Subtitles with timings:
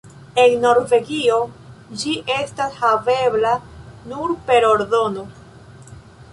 [0.43, 1.37] En Norvegio
[2.03, 3.53] ĝi estas havebla
[4.15, 5.31] nur per ordono.